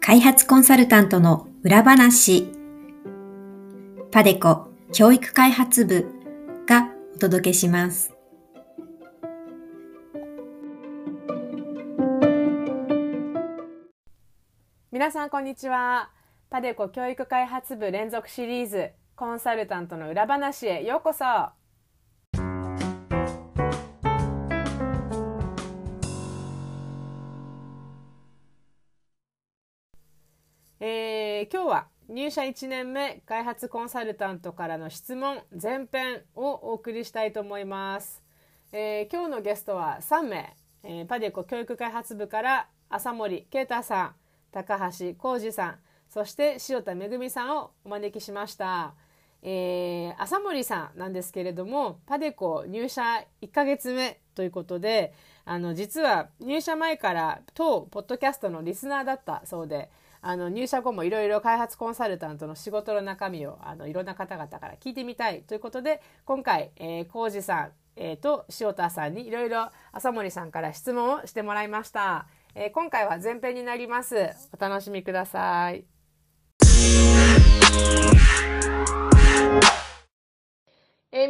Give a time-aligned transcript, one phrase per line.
[0.00, 2.50] 開発コンサルタントの裏話。
[4.10, 6.06] パデコ教育開発部
[6.66, 8.14] がお届けします。
[14.90, 16.10] 皆さんこんにちは。
[16.48, 21.61] パデコ教育開発部連続シリーズコンサルタントの裏話へようこそ。
[31.42, 38.22] えー今日は入社1年目開発コンサルタントからの質問前編をお送りしたいと思います、
[38.70, 44.14] えー今日のゲストは3名、えーパデコ教育開発部から浅森啓太さん
[44.52, 45.78] 高橋浩二さん
[46.08, 48.94] そして塩田めぐみさんをお招きしました、
[49.42, 53.02] えー浅森さんなんですけれどもパデコ入社
[53.40, 55.12] 1ヶ月目ということで
[55.44, 59.90] あの実は入社前から当ポッドキャストのリスナーだったそうで
[60.22, 74.30] あの入社後もいろいろ開発コンサルタントの仕事の中身をあのいろんな方々から聞いてみたいということで今回、えー、浩二さん、えーと塩田さんにいろいろ浅森さんから質問をしてもらいました、えー今回は前編になります。
[74.52, 75.84] お楽しみください。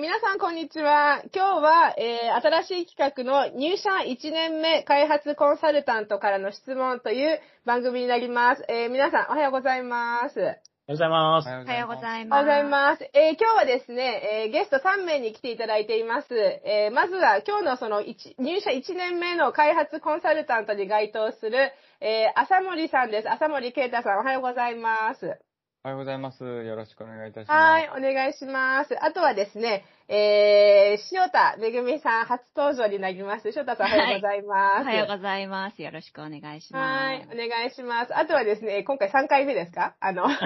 [0.02, 1.22] 皆さん、こんにちは。
[1.32, 8.64] 今日は、えー新しい企画の入社1年目開発コンサルタントからの質問という番組になります。
[8.68, 10.40] えー皆さん、おはようございます。
[10.40, 11.46] おはようございます。
[11.46, 12.42] おはようございおはようます。
[12.42, 13.10] ございます。
[13.14, 16.34] えー今日はですね、えーゲスト3名に来ていただいています。
[16.34, 23.30] えーまずは今日のその一入社1年目の開発コンサルタントに該当する、えー浅森さんです。
[23.30, 25.38] 浅森啓太さん、おはようございます。
[25.84, 26.44] おはようございます。
[26.44, 27.58] よろしくお願いいたします。
[27.58, 28.94] はい、お願いします。
[29.04, 33.48] あとはですね、えー、塩田めぐみさん初登場になります。
[33.52, 34.82] 塩田さんおはようございます。
[34.82, 35.82] おはようございます。
[35.82, 37.04] よろしくお願いします。
[37.04, 38.16] はい、お願いします。
[38.16, 39.96] あとはですね、今回3回目ですか？
[39.98, 40.36] あの、高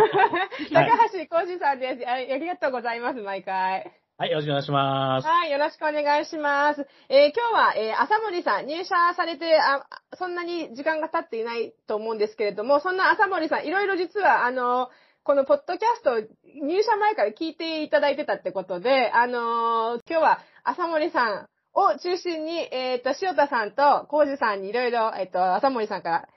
[1.12, 2.12] 橋浩二さんですあ。
[2.14, 3.92] ありがとうございます、毎回。
[4.16, 5.28] はい、よろしくお願いします。
[5.28, 6.86] はい、よろしくお願いします。
[7.10, 9.84] えー今日は、えー浅森さん、入社されてあ、
[10.16, 14.88] そんなに時間が経っていないと思うんですけれども、そんな浅森さん、いろいろ実は、あの、
[15.26, 16.20] このポッドキャスト、
[16.62, 26.28] 入社前から聞いていただいてたってことで、あの今日は浅森さんを中心に、えっ、と、塩田さんと浩二さんにいろいろ、えっ、と、浅森さんから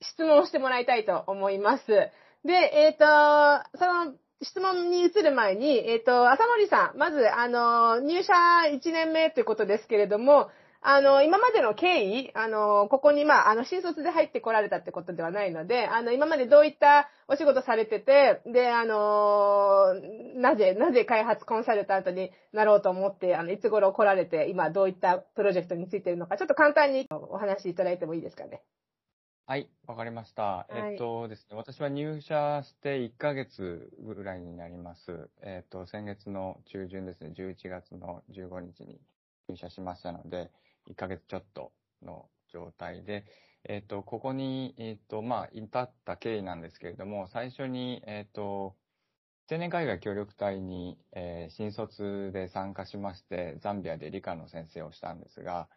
[0.00, 1.86] 質問をしてもらいたいと思います。
[1.86, 2.10] で、
[2.46, 3.04] えっ、と、
[3.76, 8.32] その質問に移る前に、えっ、と、浅森さん、まず、あの、入社
[8.72, 10.48] 1年目ということですけれども、
[10.80, 19.94] あの、今までの経緯、あの、ここに、まあ、あの、新卒で入ってこられたってことではないので、あの、今までどういったお仕事されてて、で、あの、
[20.36, 28.62] なぜ、なぜ開発コンサルタントになろうと思って、あの、いつ頃来られて、今どういったプロジェクトについているのか、ちょっと簡単にお話しいただいてもいいですかね？
[29.46, 30.68] はい、わかりました。
[30.70, 35.30] いえっとですね、私は入社して1ヶ月ぐらいになります。
[35.42, 39.00] えっと、先月の中旬ですね、11月の15日に
[39.48, 40.50] 入社しましたので、
[40.86, 41.72] 1ヶ月ちょっと
[42.02, 43.24] の状態で、
[43.64, 48.76] えっと、ここに、えっと、まあ、至った経緯なんですけれども、最初に、えっと、
[49.50, 55.68] 青年海外協力隊に、えー新卒で参加しまして、ザンビアで理科の先生をしたんですが、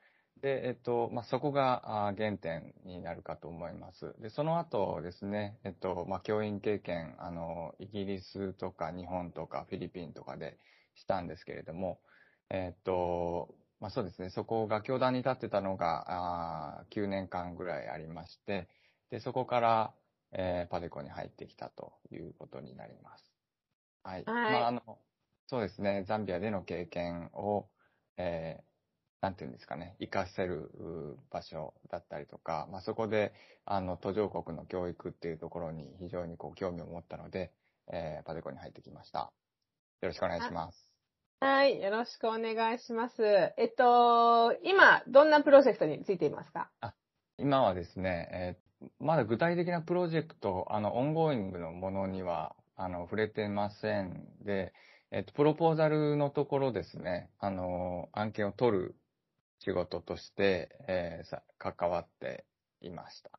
[0.42, 4.14] で、えっと、まあ、そこが原点になるかと思います。
[4.20, 10.58] で、その後ですね、えっと、まあ、教員経験、あの、イギリスとか日本とかフィリピンとかで
[10.96, 12.02] したんですけれども、
[12.50, 18.69] えっと、まあ、そうですね、そこが教壇に立ってたのが、あー9年間ぐらいありまして、
[19.09, 19.97] で、そこから、
[20.34, 23.36] えーパデコに入ってきたということになります。
[24.03, 24.25] はい。
[24.25, 25.06] はいまあ、あの、
[25.47, 27.72] そうですね、ザンビアでの経験を、
[28.18, 28.72] えー
[29.22, 33.34] なんていうんですかね、活かせるう場所だったりとか、まあ、そこで、
[33.66, 37.53] あの、途上国の教育っていうところに非常にこう興味を持ったので、
[37.92, 39.34] えーパデコに入ってきました。
[40.02, 40.91] よろしくお願いします。
[41.44, 43.24] はい、よろしくお願いします。
[43.24, 46.69] えっと、今、どんなプロジェクトについていますか？
[47.39, 54.74] 今はですね、えーまだ具体的なプロジェクト、あの、 ongoing のものには、あの、触れてませんで、
[55.12, 58.95] えっと、プロポーザルのところですね、あの、案件を取る
[59.60, 62.45] 仕事として、えーさ関わって
[62.81, 63.31] いました。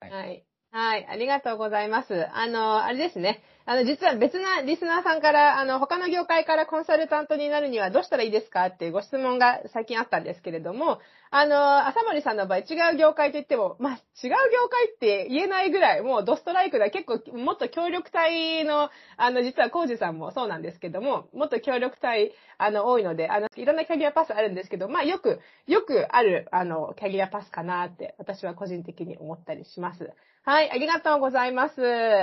[0.00, 0.46] はいはい。
[0.72, 2.26] はい、ありがとうございます。
[2.34, 3.42] あの、あれですね。
[3.64, 16.90] あの、実は別なリスナーさんから、あの、他の業界からコンサルタントになるにはどうしたらいいですかっていうご質問が最近あったんですけれども、あの、浅森さんの場合違う業界と言っても、まあ、違う業界って言えないぐらい、もうドストライクだ。
[16.90, 30.12] 結構、もっと協力隊の、あの、実はコージさんもそうなんですけども、もっと協力隊、あの、多いので、あの、いろんなキャリアパスあるんですけど、まあ、よく、よくある、あの、キャリアパスかなって、私は個人的に思ったりします。
[30.46, 31.74] はい、ありがとうございます。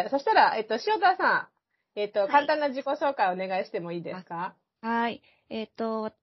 [0.10, 1.50] そしたら、えっと、塩田さ
[1.96, 4.56] ん、えっと、簡単な自己紹介お願いしてもいいですか？
[4.81, 5.22] はい。
[5.50, 6.14] えっと、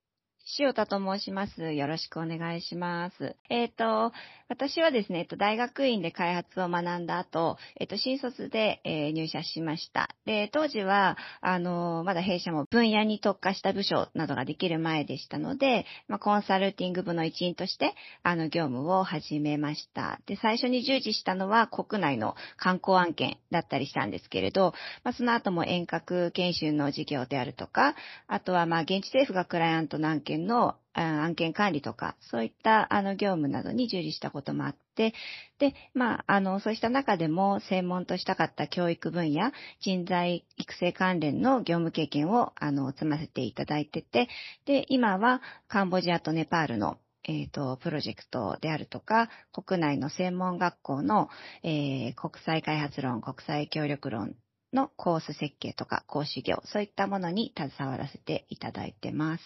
[0.59, 1.73] 塩田と申します。
[1.73, 3.37] よろしくお願いします。
[3.49, 4.13] えっ、ー、と、
[4.49, 10.09] 私はですね、えっと、大学院で開発を学んだ後、えっと、新卒で、えー、入社しました。
[10.27, 17.95] で、当時は、あの、まだ弊社も分野に特化した部署などができる前でしたので、まあ、コンサルティング部の一員として、
[18.25, 20.21] あの、業務を始めました。
[20.27, 24.75] で、最初に従事したのは国内の観光案件だったりしたんですけれど、
[25.05, 27.95] まあ、その後も遠隔研修の事業であるとか、
[28.27, 35.15] あとは、まあ、現地政府がクライアントの案件の案件管理とか、そういったあの業務などに従事したこともあって、
[35.59, 44.29] で、まあ、あの、そうした中でも専門としたかった教育分野、人材育成関連の業務経験を、あの、積ませていただいてて、
[44.67, 51.29] で、今はカンボジアとネパールのえっ、ー、と、プロジェクトであるとか、国内の専門学校の、
[51.63, 54.35] えー、国際開発論、国際協力論
[54.73, 59.45] のコース設計とか講師業、そういったものに携わらせていただいてます。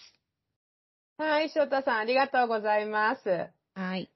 [1.17, 3.47] はい、翔太さん、ありがとうございます。
[3.73, 4.11] はい。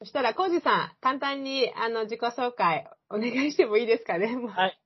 [0.00, 4.36] そしたら、コウジさん、簡単に、あの、自己紹介、お願いしてもいいですかね。
[4.54, 4.78] はい。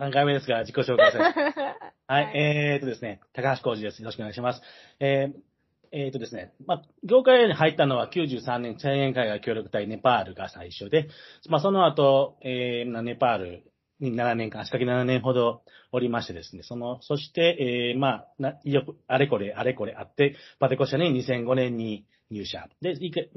[0.00, 1.60] 3回目ですが、自己紹介させて。
[2.08, 4.02] はい、えーとですね、高橋浩二です。
[4.02, 4.62] よろしくお願いします。
[4.98, 5.40] えー
[5.92, 11.08] えーとですね、まあ、業界に入ったのは93年、千円海外協力隊ネパールが最初で、
[11.48, 13.62] まあ、その後、えー、ネパールに
[14.00, 15.62] 7年間、足掛け7年ほど
[15.92, 22.68] おりましてですね、その、そして、えー、まあ、な、よく、あれこれ、あれこれあって、パテコ社に2005年に入社。
[22.82, 23.30] で、いけ、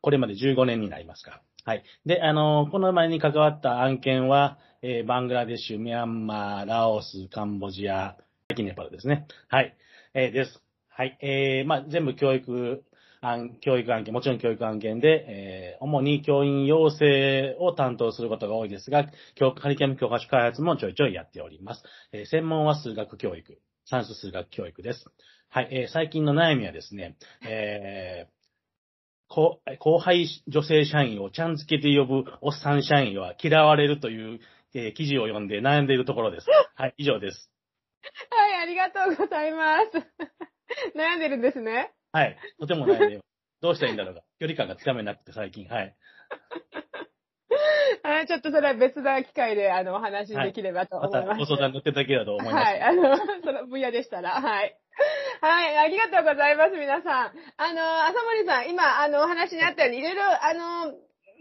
[0.00, 1.42] これまで15年になりますか。
[1.64, 1.84] はい。
[2.04, 8.16] で、あの、この前に関わった案件は、えー、バングラデシュ、ミャンマー、ラオス、カンボジア、
[8.56, 9.26] ネパルですね。
[9.48, 9.76] はい。
[10.12, 10.60] えー、です。
[10.88, 11.16] はい。
[11.22, 12.84] えー、まあ、全部教育
[13.60, 21.82] 教育案件、もちろん教育案件で、えー、主に教員養成を担当することが多いですが、教カリキュラム教科書開発もちょいちょいやっております。
[22.12, 25.04] えー、専門は数学教育、算数数学教育です。
[25.50, 27.16] はい、えー、最近の悩みはですね、
[27.46, 34.40] えー、後輩女性社員をちゃん付けで呼ぶおっさん社員は嫌われるという、
[34.74, 36.46] えー、記事を読んで悩んでいるところです。
[36.74, 37.52] はい、以上です。
[38.30, 39.98] はい、ありがとうございます。
[40.98, 41.92] 悩んでるんですね。
[42.12, 42.36] はい。
[42.60, 43.20] とても悩んで
[43.60, 44.22] どうしたらいいんだろうか。
[44.38, 45.94] 距離感がつかめなくて最近、はい。
[48.04, 51.16] あちょっとそれは別な機会で、あの、お話できればと思います。
[51.16, 52.64] はい、またご相談乗っていただければと思います。
[52.64, 52.80] はい。
[52.80, 54.78] あの、その分野でしたら、はい。
[55.40, 57.32] はい、ありがとうございます、皆さん。
[57.56, 60.94] あの、浅森さん、今、あの、お話にあったように、いろいろ、あの、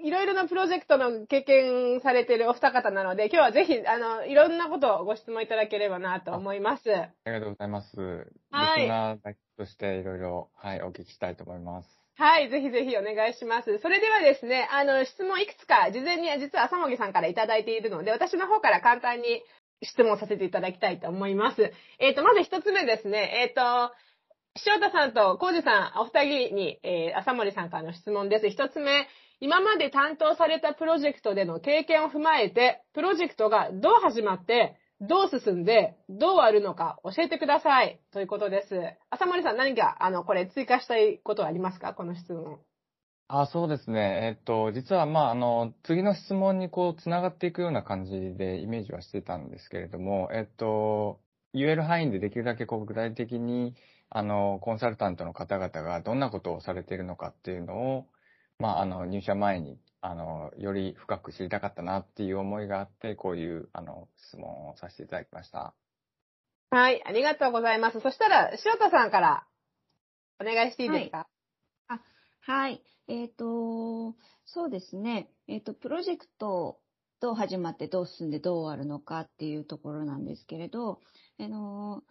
[0.04, 6.92] いろいろなプロジェクトの経験されているお二方なので、今日はぜひ、あの、いろんなことをご質問いただければなと思います。
[6.94, 8.28] ありがとうございます。
[8.52, 8.82] はい。
[8.82, 9.18] リスナー
[9.58, 12.02] としていろいろ、はい、お聞きしたいと思います。
[12.16, 13.80] はい、ぜひぜひお願いします。
[13.80, 19.44] それではですね、あの、質問いくつか、事前に実は朝もぎさんからいただいているので、私の方から簡単に
[19.84, 21.72] 質問させていただきたいと思います。
[22.00, 23.94] えっ、ー、と、まず一つ目ですね、えっ、ー、と、
[24.66, 28.50] 塩田さんと浩二さん、お二人に、えー、朝森さんからの質問です。
[28.50, 29.08] 一つ目、
[29.44, 38.00] 今まで担当されたプロジェクトでの経験を踏まえて、プロジェクトがどう始まって、どう進んで、どうあるのか教えてください。
[38.14, 38.80] ということです。
[39.10, 41.96] 浅森さん何か、あの、これ追加したいことはありますか？
[41.96, 42.60] この質問。
[43.30, 44.38] あ、そうですね。
[44.38, 51.20] えっと、実は、まあ、あの、次の質問にこう、つながっていくような感じでイメージはしてたんですけれども、えっと、
[51.56, 53.74] 言える範囲でできるだけこう、具体的に、
[54.12, 58.06] あの、コンサルタントの方々がどんなことをされているのかっていうのを、
[58.62, 65.74] まあ、あの、入社前に、あの、より深く知りたかったなっていう思いがあって、こういう、あの、質問をさせていただきました。
[66.70, 68.00] はい、ありがとうございます。
[68.00, 69.48] そしたら、塩田さんから
[70.40, 71.28] お願いしていいですか、
[71.88, 72.02] はい、あ
[72.42, 72.84] はい。
[73.08, 74.16] えっ、ー、と、
[74.46, 75.30] そうですね。
[75.48, 76.80] えっ、ー、と、プロジェクト
[77.20, 81.02] どう始まってどう進んでどう終わるのかっていうところなんですけれど、
[81.40, 82.04] あの、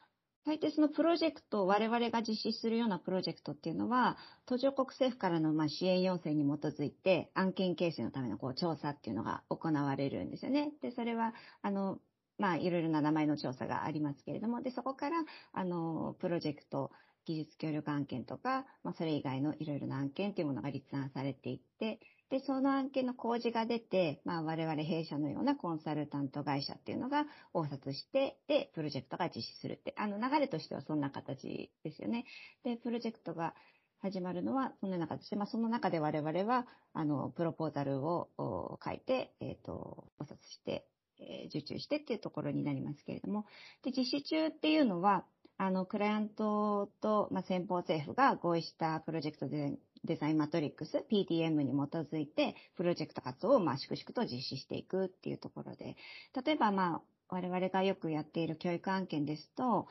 [0.50, 4.16] 大抵そのプロジェクト、我々が実施するようなプロジェクトっていうのは、
[4.46, 10.72] 途上国政府からのま支援要請に基づいて、案件形成のためのこう調査っていうのが行われるんですよね。
[10.82, 12.00] で、それは、あの、
[12.36, 16.90] まあ、いろいろな名前の調査がありますけれども、で、そこから、あの、プロジェクト、
[17.26, 22.00] 技術協力案件とか、まあ、それ以外のいろいろな案件というものが立案されていって、
[22.30, 32.24] で、その案件の工事が出て、まあ、我々弊社のようなコンサルタント会社っていうのが応札して、で、プロジェクトが実施するって、あの、流れとしてはそんな形ですよね。
[32.62, 33.54] で、プロジェクトが
[33.98, 40.86] 始まるのはそんな中で、まあ、その中で我々は、あの、プロポーザルを書いて、えっ、ー、と、応札して、
[41.18, 43.44] えー、受注してっていうところになりますけれども、
[43.82, 45.24] で、実施中っていうのは、
[45.58, 55.96] あの、クライアントと、まあ、先方政府が合意したプロジェクトでデザインマトリックス、PTM に基づいて、プロジェクト活動を、まあ、粛々と実施していくっていうところで、
[56.44, 59.88] 例えば、まあ、我々がよくやっている教育案件ですと、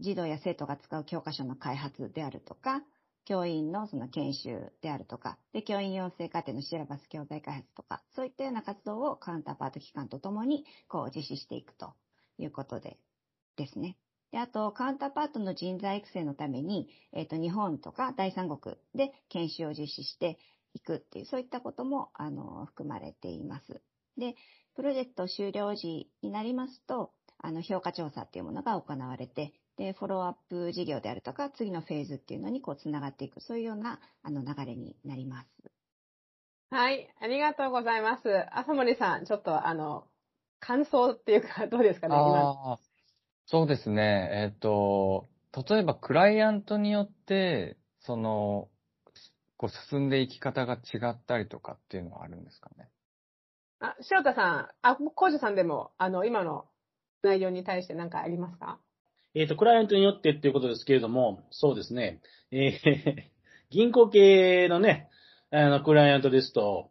[0.00, 2.82] 児童や生徒が使う教科書の開発であるとか、
[3.24, 11.92] 教員のその研修であるとか、で、教員養成課程のシラバス教材開発とか、そういったような活動をカウンターパート機関とともに、こう、実施していくと
[12.38, 12.98] いうことで、
[13.56, 13.96] ですね。
[14.30, 20.38] で、あと、カウンターパートの人材育成のために、えっ、ー、と、日本とか第三国で研修を実施して
[20.74, 23.80] いくっていう、そういったことも、あの、含まれています。
[24.18, 24.34] で、
[24.74, 35.48] プロジェクト終了時になりますと、あの、評価調査っていうものが行われて、で、フォローアップ事業であるとか、次のフェーズっていうのにこう、つながっていく、そういうような、あの、流れになります。
[36.70, 38.28] はい、ありがとうございます。
[38.52, 40.06] 朝森さん、ちょっとあの、
[40.60, 42.78] 感想っていうか、どうですかね、今。
[43.50, 44.28] そうですね。
[44.30, 45.26] えっ、と、
[45.70, 48.68] 例えばクライアントによって、その、
[49.56, 52.90] こう進んでいき方が違ったりとかっていうのはあるんですかね？
[53.80, 56.66] あ、塩田さん、あ、コージさんでも、あの、今の
[57.22, 58.80] 内容に対して何かありますか？
[59.34, 62.20] えっ、と、クライアントによってっていうことですけれども、そうですね。
[62.50, 63.22] えー、
[63.72, 65.08] 銀行系のね、
[65.50, 66.90] あの、クライアントですと、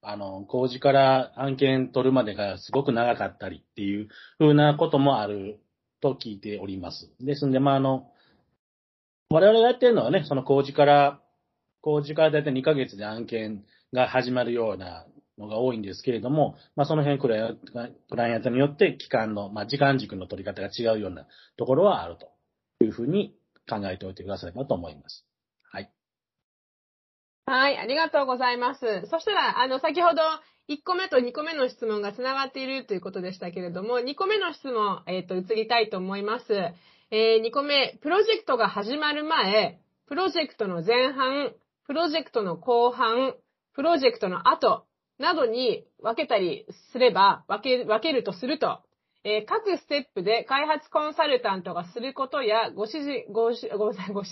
[0.00, 5.60] あの、工事から案件取るまでがすごく長かったりっていうふうなこともある
[6.02, 7.10] と聞いております。
[7.20, 8.08] ですんで、まあ、あの、
[9.30, 11.20] 我々がやってるのはね、その工事から、
[11.80, 15.06] 工事からだいたい2ヶ月で案件が始まるような
[15.38, 17.72] のが多いんですけれども、まあ、その辺クライアント、
[18.10, 23.34] クライアントによって期間の、まあ、時間軸の取り方が違うようなところはあるというふうに
[23.68, 25.24] 考えておいてくださればと思います。
[27.44, 27.78] はい。
[27.78, 29.06] ありがとうございます。
[29.10, 30.22] そしたら、あの、先ほど、
[30.68, 36.52] 1個目と2個目の質問がつながっているということでしたけれども、2個目の質問、えっ、ー、と、移りたいと思います。
[37.10, 41.52] えー、2個目、プロジェクトが始まる前、プロジェクトの前半、
[41.86, 43.34] プロジェクトの後半、
[43.74, 44.84] プロジェクトの後
[45.18, 48.80] などに分けたりすれば、分け、分けるとすると、
[49.24, 54.22] えー、各ステップで開発コンサルタントがすることや、ご指示、ご、ごめんなさい、ご、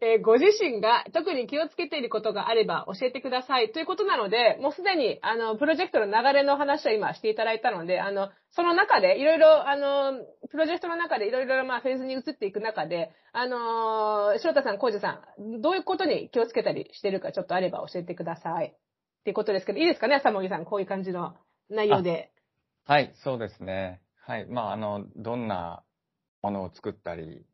[0.00, 18.66] えー、ご自身が特に気をつけていることがあれば教えてくださいということなので、もうすでに、あの、プロジェクトの流れの話は今していただいたので、あの、その中で、いろいろ、あの、プロジェクトの中でいろいろ、まあ、フェーズに移っていく中で、あの、翔太さん、浩二さん、どういうことに気をつけたりしてるか、ちょっとあれば教えてください。
[18.66, 21.34] っていうことですけど、いいですかね、浅森さん、こういう感じの
[21.68, 22.30] 内容で。
[22.84, 24.00] はい、そうですね。
[24.28, 24.46] はい。
[24.46, 25.82] まあ、あの、どんな
[26.42, 27.46] ものを作ったり、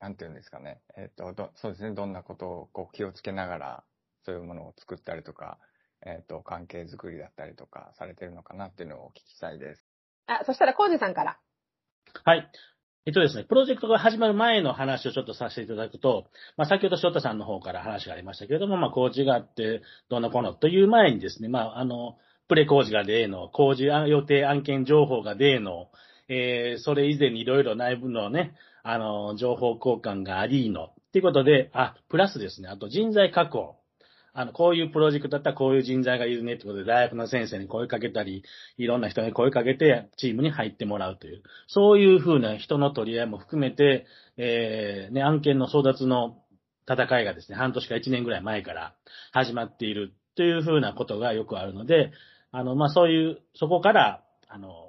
[0.00, 0.80] なんていうんですかね。
[0.96, 1.94] えっ、ー、と、そうですね。
[1.94, 3.84] どんなことをこう気をつけながら、
[4.24, 5.58] そういうものを作ったりとか、
[6.06, 9.84] えっ、ー、と、関係づくりだったりとかされてるのかなっていうのをお聞きしたいです。
[10.26, 11.38] あ、そしたら、コージさんから。
[12.24, 12.50] はい。
[13.04, 22.16] えっとですね、プロジェクトが始まる前の話をちょっとさせていただくと、まあ、先ほど翔太さんの方から話がありましたけれども、まあ、工事があって、どんなこのという前にですね、まあ、あの、
[22.48, 25.88] プレ工事が例の、工事予定案件情報が例の、
[26.28, 33.76] えー、それ以前にいろいろ内部のね、あの、情報交換がありの、っていうことで、あ、プラスですね、あと人材確保。
[34.38, 38.44] あの、こういうプロジェクトだったらこういう人材がいるねってことで、大学の先生に声かけたり、
[38.76, 46.36] いろんな人に声かけて、チームに入ってもらうという、そういうふうな人の取り合いも含めて、えー、ね、案件の争奪の
[46.86, 48.94] 戦いがですね、半年か1年ぐらい前から
[49.32, 52.12] 始まっているというふうなことがよくあるので、
[52.52, 54.86] あの、まあ、そういう、そこから、あの、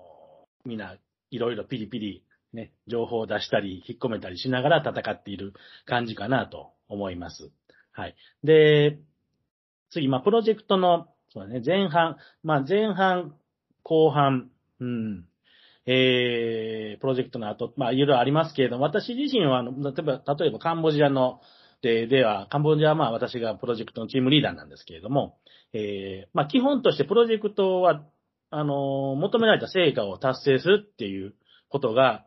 [0.66, 0.98] みんな
[1.32, 2.24] いろいろピリピリ、
[2.54, 5.54] ね、情報を出したり、引っ込めたりしながら戦っている
[5.86, 7.52] 感じかなと思います。
[7.92, 8.16] はい。
[8.44, 9.00] で、
[9.90, 13.36] 次、まあ、プロジェクトの、そうだね、前半、まあ、前半、
[13.84, 14.50] 後半、
[14.80, 15.26] うん、
[15.86, 21.42] えー、プロジェクトの後、まあ、いろいろありますけれども、私自身は、例えば、例えばカンボジアの、
[21.82, 25.38] で、では、カンボジアはまあ私がプロジェクトのチームリーダーなんですけれども、
[25.74, 28.04] えー、まあ基本としてプロジェクトは
[28.50, 31.36] あの、求められた成果を達成するっていう
[31.70, 32.26] ことが、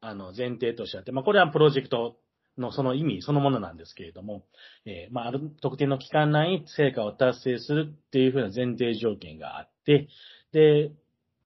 [0.00, 2.16] あの、前提としてあって、まあ、これはプロジェクト
[2.56, 4.44] のその意味そのものなんですけれども、
[4.84, 10.08] えー、まあ、ある特定の期間内に成果を達成するっていうふうな前提条件があって、
[10.52, 10.92] で、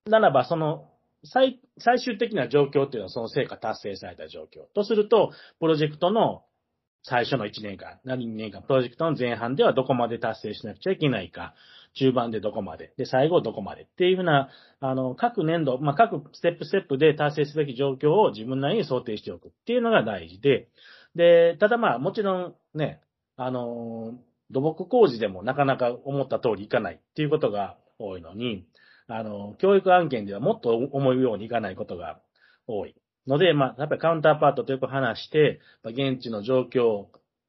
[0.06, 0.90] ならばその
[1.25, 4.66] 最、最終的な状況っていうのはその成果達成された状況。
[4.75, 6.42] とすると、プロジェクトの
[7.02, 11.54] 最初の1年間、何年間、プロジェクトの前半ではどこまで達成しなくちゃいけないか、
[11.95, 20.69] 中盤でどこまで、で、最後どこまでっていうふうな、あの、各年度、まあ、各ステップステップで達成すべき状況を自分なりに想定しておくっていうのが大事で、
[21.14, 23.00] で、ただまあ、もちろんね、
[23.37, 24.14] あの、
[24.50, 28.66] 土木工事でもなかなか思った通りいかないっていうことが多いのに、
[29.09, 32.21] あの、教育案件ではもっと思うようにいかないことが
[32.66, 32.95] 多い。
[33.27, 37.07] ので、まあ、やっぱりカウンターパートとよく話して、ま現地の状況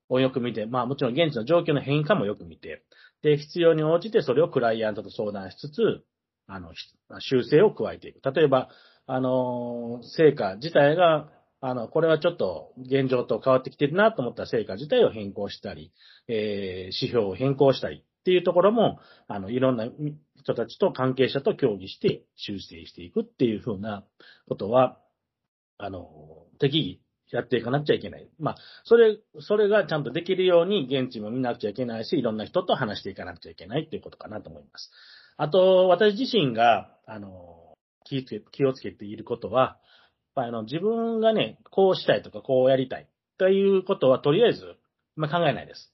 [0.09, 2.83] をよく見て、まあもちろん現地の状況の変化もよく見て、
[3.21, 6.03] で、必要に応じてそれをクライアントと相談しつつ、
[6.47, 6.73] あの、
[7.19, 8.21] 修正を加えていく。
[8.33, 8.69] 例えば、
[9.07, 11.29] あの、成果自体が、
[11.61, 15.93] あの、これはちょっと現状と変わってきてるなと思った成果自体を変更したり、
[16.27, 16.37] えー、
[16.85, 19.85] 指標を変更したりっていうところも、あの、いろんな
[20.37, 24.03] 人たちと関係者と協議して修正していくっていうふうな
[24.47, 24.97] ことは、
[25.81, 28.29] あの、適宜やっていかなくちゃいけない。
[28.39, 34.91] まあ、それ、それがちゃんとできるように現地も見なくちゃいけないし、いろんな人と話していかなくちゃいけないっていうことかなと思います。
[35.37, 37.73] あと、私自身が、あの、
[38.03, 39.77] 気をつけ気をつけていることは、
[40.35, 43.07] あの、自分がね、こうしたいとか、こうやりたい
[43.37, 44.75] ということは、とりあえず、
[45.15, 45.93] まあ、考えないです。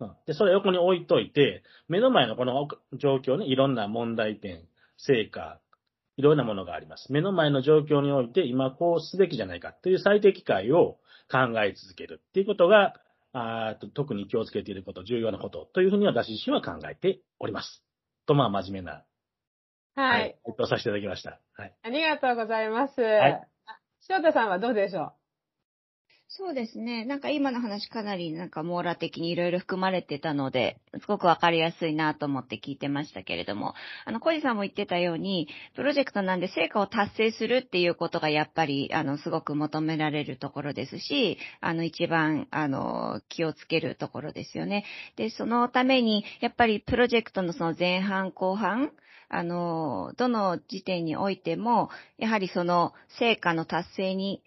[0.00, 0.12] うん。
[0.26, 4.64] で、それを横に置いといて、目の前のこの状況ね、いろんな問題点、
[4.96, 5.60] 成果、
[6.16, 7.12] いろんなものがあります。
[7.12, 10.98] 目の前の状況において、今こうすべきじゃないかという最適解を
[11.30, 12.94] 考え続けるっていうことが、
[13.32, 17.82] あ特に気をつけていること、重要なことというふうに私自身は考えております。
[18.26, 19.04] と、まあ、真面目な、
[19.94, 20.38] はい。
[20.44, 21.40] 回答させていただきました。
[21.54, 21.74] はい。
[21.82, 23.00] ありがとうございます。
[23.00, 23.48] はい。
[24.08, 25.21] 翔太さんはどうでしょう？
[26.34, 27.04] そうですね。
[27.04, 33.74] なんか今の話かなりなんか網羅的にいろいろ含まれてたので、すごくわかりやすいなと思って聞いてましたけれども、
[34.06, 35.46] あの、小路さんも言ってたように、
[35.76, 44.86] プロジェクトなんで成果を達成するっていうことがやっぱり、あの、すごく求められるところですし、あの、一番、あの、気をつけるところですよね。
[45.16, 48.92] で、そのために、やっぱりプロジェクトのその前半後半、
[49.28, 54.42] あの、どの時点においても、やはりその成果の達成に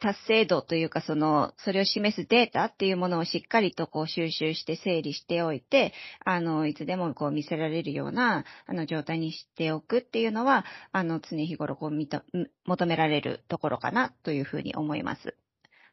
[0.00, 5.92] 達成度というか、その、それを示すデータっていうものをしっかりとこう収集して整理しておいて、
[6.24, 12.22] あの、いつでもこう見せられるような、あの、状態にしておくっていうのは、あの、常日頃こう、みと、
[12.64, 15.36] 求められるところかなというふうに思います。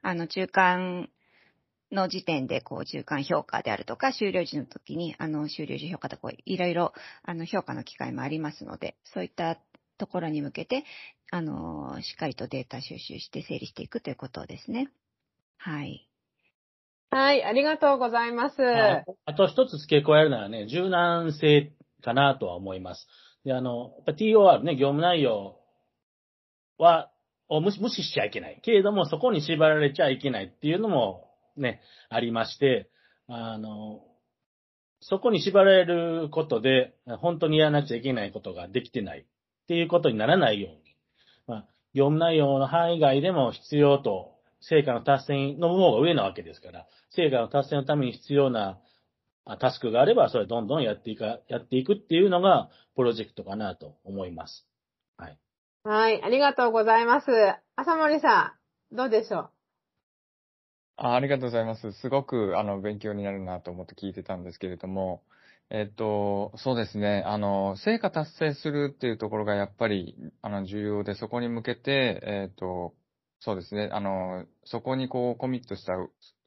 [0.01, 1.09] あの、中間
[1.91, 9.57] の時点で、こう、中間評価であるとか、終了時の時に、あの、終了時評価とか、いろいろ、あの、評価の機会もありますので、そういった
[9.97, 10.83] ところに向けて、
[11.31, 14.91] あの、しっかりとデータ収集して整理していくということですね。
[15.57, 16.07] はい。
[17.09, 18.55] はい、ありがとうございます。
[19.25, 21.71] あと一つ付け加えるならね、柔軟性
[22.03, 23.07] かなとは思います。
[23.45, 25.57] で、あの、やっぱ TOR ね、業務内容
[26.77, 27.09] は、
[27.47, 28.59] を無視無視しちゃいけない。
[28.61, 32.89] けれども、そこに縛られちゃいけないっていうのもね、ありまして、
[33.27, 34.01] あの、
[34.99, 39.25] そこに縛られることで、本当にやらなくちゃいけないことができてないっ
[39.67, 40.90] ていうことにならないように、
[41.47, 48.79] まあ、業務内容の範囲外でも必要と、成果の達成の方が上なわけですから、成果の達成のために必要な
[49.59, 54.67] タスクがあれば、それどんどんやっていか、やっていくっていうのが、プロジェクトかなと思います。
[55.17, 55.39] はい。
[55.83, 57.25] はい、ありがとうございます。
[57.75, 58.55] 浅森さ
[58.91, 59.49] ん、どうでしょう？
[60.97, 61.91] あありがとうございます。
[61.93, 65.23] すごく、あの、勉強になるなと思って聞いてたんですけれども、
[65.73, 67.23] えっと、そうですね。
[67.25, 72.93] あの、成果達成するっていうところがやっぱり、あの、重要で、そこに向けて、えっと、
[73.39, 73.89] そうですね。
[73.93, 75.93] あの、そこにこう、コミットした、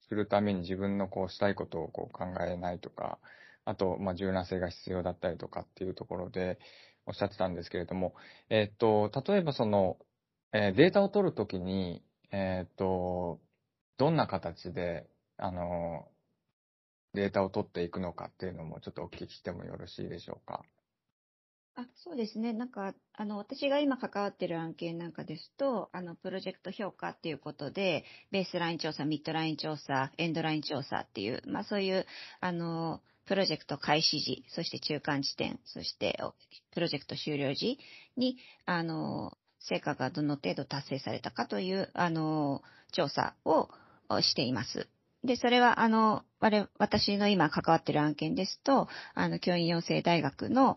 [0.08, 3.18] するために自分のこう、したいことをこう、考えないとか、
[3.64, 6.58] あと、まあ、柔軟性が必要だったりとかっていうところで、
[7.06, 8.14] おっしゃってたんですけれども、
[8.50, 9.96] えっと、例えばその、
[10.52, 13.40] え、データを取るときに、えっと、
[13.96, 15.08] どんな形で、
[15.38, 16.08] あの、
[17.14, 20.62] データを取っていくのかっていうのもちょっとお聞きしてもよろしいでしょうか？
[21.76, 22.52] あそうですね。
[22.52, 32.06] なんか、あの、私が今関わってる案件なんかですと、あの、プロジェクト評価っていうことで、ベースライン調査、ミッドライン調査、エンドライン調査っていう、まあそういう、
[32.40, 36.16] あの、プロジェクト開始時、そして中間地点、そして
[36.72, 37.80] プロジェクト終了時
[38.16, 43.68] に、あの、成果がどの程度達成されたかという、あの、調査を
[44.20, 44.88] しています。
[45.24, 50.76] で、それは、あの、我、私の今関わっている案件ですと、あの、教員養成大学の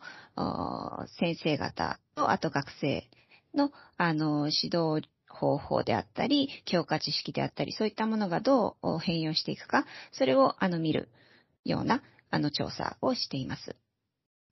[1.19, 3.09] 先生方と、あと学生
[3.53, 11.09] の、あの、指導方法であったり、教科知識であったり、そういったものがどう変容していくか、それを、あの、見る
[11.65, 13.75] ような、あの、調査をしています。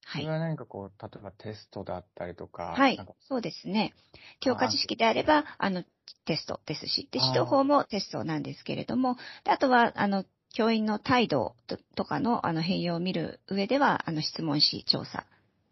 [0.06, 0.34] はいそれ。
[0.34, 2.74] は何かこう、例えばテストだったりとか。
[2.74, 3.94] はいそうですね。
[4.40, 5.84] 教科知識であれば、あの、
[6.26, 15.26] テストですし、で、指導法もテストなんですけれども、であとは、あの、教員の態度ととかの、あの、変容を見る上では、あの、質問紙調査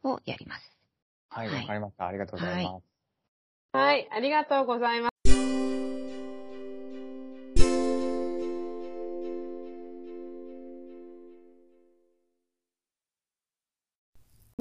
[0.04, 0.62] をやります。
[1.30, 2.08] はい、はいわかりました。
[2.08, 2.84] ありがとうございます。
[3.72, 5.13] はい、ありがとうございます。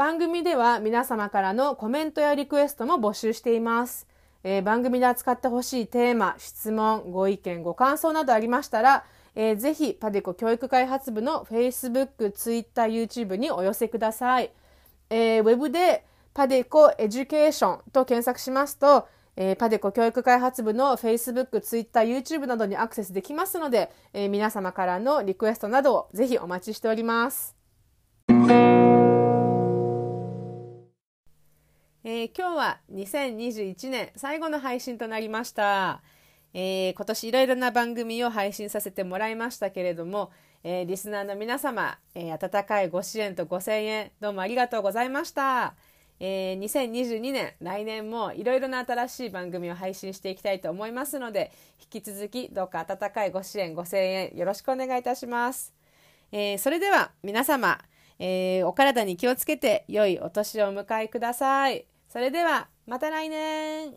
[0.02, 4.08] 番組では皆様からのコメントやリクエストも募集しています。
[4.42, 9.04] えー番組で扱ってほしいテーマ、質問、ご意見、ご感想などありましたら、
[9.36, 14.50] えーぜひパデコ教育開発部の Facebook、Twitter、YouTube にお寄せください。
[15.08, 27.54] えーウェブでパデコエデュケーションと検索しますと、えーパデコ教育開発部の Facebook、Twitter、YouTube などにアクセスできますので、えー皆様からのリクエストなどをぜひお待ちしております。
[32.04, 36.02] えー今日は2021年最後の配信となりました。
[36.52, 40.32] えー今年いろいろな番組を配信させてもらいましたけれども、
[40.64, 45.74] えーリスナーの皆様、えー温かいご支援とご声援、どうもありがとうございました。
[46.18, 53.98] えー2022年、来年もいろいろな新しい番組を配信していきたいと思いますので、引き続きどうか温かいご支援、ご声
[54.32, 55.72] 援、よろしくお願いいたします。
[56.32, 57.78] えーそれでは皆様、
[58.18, 61.91] えーお体に気をつけて良いお年をお迎えください。
[62.12, 63.96] それではまた来年。